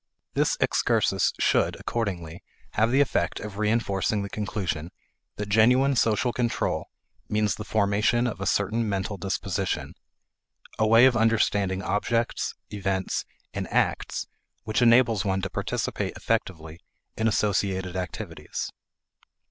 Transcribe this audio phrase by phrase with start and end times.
[0.33, 4.89] This excursus should, accordingly, have the effect of reinforcing the conclusion
[5.35, 6.87] that genuine social control
[7.29, 9.93] means the formation of a certain mental disposition;
[10.79, 14.25] a way of understanding objects, events, and acts
[14.63, 16.79] which enables one to participate effectively
[17.15, 18.71] in associated activities.